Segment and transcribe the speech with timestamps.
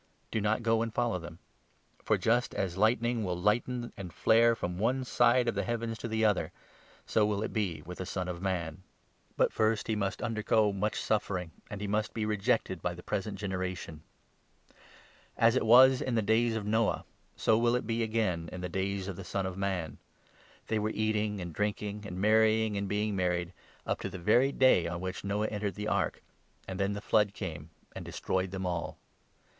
[0.31, 1.37] Do not go and follow them.
[2.03, 5.99] For, just 24 as lightning will lighten and flare from one side of the heavens
[5.99, 6.51] to the other,
[7.05, 8.81] so will it be with the Son of Man.
[9.37, 13.03] But 25 first he must undergo much suffering, and he must be rejected by the
[13.03, 14.01] present generation.
[15.37, 17.05] As it was in the days 26 of Noah,
[17.35, 19.99] so will it be again in the days of the Son of Man.
[20.65, 23.53] They were eating and drinking and marrying and being 27 married,
[23.85, 26.23] up to the very day on which Noah entered the ark,
[26.67, 28.97] and then the flood came and destroyed them all.